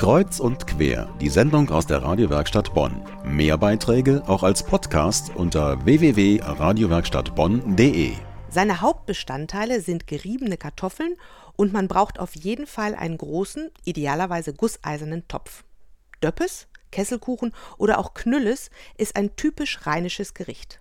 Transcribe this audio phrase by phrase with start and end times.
[0.00, 3.04] Kreuz und quer, die Sendung aus der Radiowerkstatt Bonn.
[3.22, 8.14] Mehr Beiträge auch als Podcast unter www.radiowerkstattbonn.de.
[8.48, 11.16] Seine Hauptbestandteile sind geriebene Kartoffeln
[11.54, 15.64] und man braucht auf jeden Fall einen großen, idealerweise gusseisernen Topf.
[16.22, 20.80] Döppes, Kesselkuchen oder auch Knülles ist ein typisch rheinisches Gericht.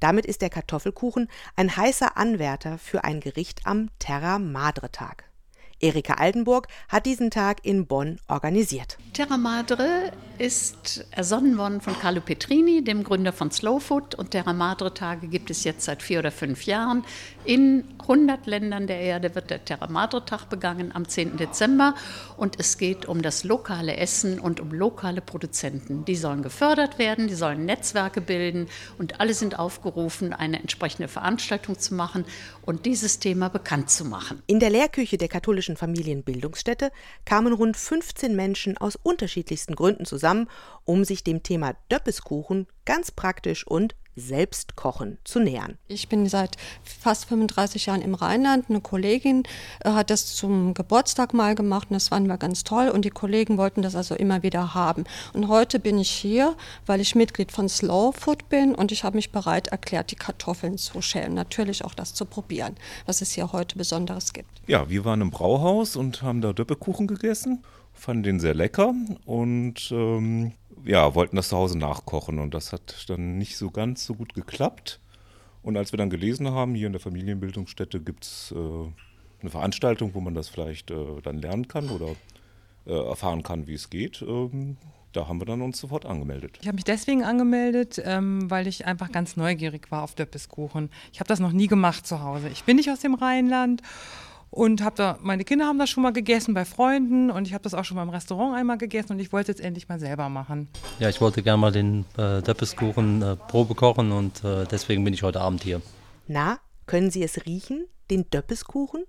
[0.00, 5.27] Damit ist der Kartoffelkuchen ein heißer Anwärter für ein Gericht am Terra Madre Tag.
[5.80, 8.98] Erika Altenburg hat diesen Tag in Bonn organisiert.
[9.12, 14.14] Terra Madre ist ersonnen worden von Carlo Petrini, dem Gründer von Slow Food.
[14.14, 17.04] Und Terra Madre Tage gibt es jetzt seit vier oder fünf Jahren.
[17.44, 21.36] In 100 Ländern der Erde wird der Terra Madre Tag begangen am 10.
[21.36, 21.94] Dezember.
[22.36, 26.04] Und es geht um das lokale Essen und um lokale Produzenten.
[26.04, 28.68] Die sollen gefördert werden, die sollen Netzwerke bilden.
[28.98, 32.24] Und alle sind aufgerufen, eine entsprechende Veranstaltung zu machen
[32.62, 34.42] und dieses Thema bekannt zu machen.
[34.46, 36.90] In der Lehrküche der katholischen katholischen Familienbildungsstätte
[37.24, 40.48] kamen rund 15 Menschen aus unterschiedlichsten Gründen zusammen,
[40.84, 45.78] um sich dem Thema Döppeskuchen ganz praktisch und Selbstkochen zu nähern.
[45.86, 48.68] Ich bin seit fast 35 Jahren im Rheinland.
[48.68, 49.44] Eine Kollegin
[49.84, 53.10] äh, hat das zum Geburtstag mal gemacht und das fanden wir ganz toll und die
[53.10, 55.04] Kollegen wollten das also immer wieder haben.
[55.32, 59.16] Und heute bin ich hier, weil ich Mitglied von Slow Food bin und ich habe
[59.16, 61.34] mich bereit erklärt, die Kartoffeln zu schälen.
[61.34, 62.74] Natürlich auch das zu probieren,
[63.06, 64.50] was es hier heute Besonderes gibt.
[64.66, 68.94] Ja, wir waren im Brauhaus und haben da Döppekuchen gegessen, fanden den sehr lecker
[69.24, 70.52] und ähm,
[70.84, 74.34] ja, wollten das zu Hause nachkochen und das hat dann nicht so ganz so gut
[74.34, 75.00] geklappt.
[75.62, 78.56] Und als wir dann gelesen haben, hier in der Familienbildungsstätte gibt es äh,
[79.40, 82.14] eine Veranstaltung, wo man das vielleicht äh, dann lernen kann oder
[82.86, 84.22] äh, erfahren kann, wie es geht.
[84.22, 84.76] Ähm,
[85.12, 86.58] da haben wir dann uns sofort angemeldet.
[86.60, 90.90] Ich habe mich deswegen angemeldet, ähm, weil ich einfach ganz neugierig war auf Döppeskuchen.
[91.12, 92.48] Ich habe das noch nie gemacht zu Hause.
[92.48, 93.82] Ich bin nicht aus dem Rheinland
[94.50, 97.62] und habe da, meine Kinder haben das schon mal gegessen bei Freunden und ich habe
[97.62, 100.00] das auch schon mal im Restaurant einmal gegessen und ich wollte es jetzt endlich mal
[100.00, 100.68] selber machen.
[100.98, 105.14] Ja, ich wollte gerne mal den äh, Döppeskuchen äh, Probe kochen und äh, deswegen bin
[105.14, 105.82] ich heute Abend hier.
[106.26, 109.04] Na, können Sie es riechen, den Döppeskuchen?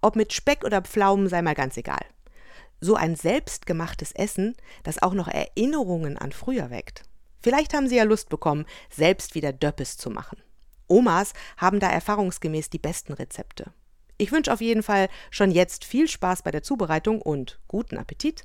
[0.00, 2.04] Ob mit Speck oder Pflaumen sei mal ganz egal.
[2.80, 4.54] So ein selbstgemachtes Essen,
[4.84, 7.02] das auch noch Erinnerungen an früher weckt.
[7.40, 10.38] Vielleicht haben Sie ja Lust bekommen, selbst wieder Döppes zu machen.
[10.86, 13.72] Omas haben da erfahrungsgemäß die besten Rezepte.
[14.16, 18.44] Ich wünsche auf jeden Fall schon jetzt viel Spaß bei der Zubereitung und guten Appetit.